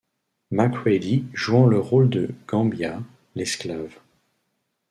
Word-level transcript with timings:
Macready 0.49 1.25
jouant 1.31 1.67
le 1.67 1.77
rôle 1.77 2.09
de 2.09 2.33
Gambia, 2.47 3.03
l'esclave. 3.35 3.99